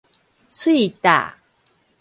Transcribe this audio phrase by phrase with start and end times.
[0.49, 1.35] 喙罩